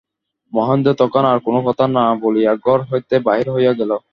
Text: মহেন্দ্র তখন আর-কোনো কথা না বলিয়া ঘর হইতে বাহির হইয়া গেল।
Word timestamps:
মহেন্দ্র 0.53 0.91
তখন 0.93 1.23
আর-কোনো 1.25 1.59
কথা 1.67 1.85
না 1.95 2.05
বলিয়া 2.23 2.51
ঘর 2.65 2.79
হইতে 2.89 3.15
বাহির 3.19 3.47
হইয়া 3.49 3.73
গেল। 3.79 3.91